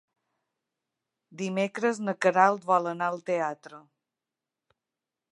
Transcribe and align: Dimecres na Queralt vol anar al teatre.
Dimecres 1.41 1.99
na 2.07 2.15
Queralt 2.25 2.65
vol 2.71 2.89
anar 2.93 3.09
al 3.11 3.21
teatre. 3.27 3.83